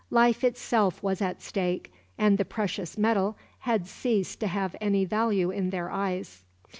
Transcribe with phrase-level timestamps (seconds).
[0.09, 5.51] Life itself was at stake, and the precious metal had ceased to have any value
[5.51, 6.41] in their eyes.